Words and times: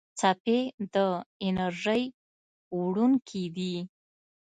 څپې 0.19 0.59
د 0.93 0.95
انرژۍ 1.45 2.03
وړونکي 2.79 3.43
دي. 3.55 3.75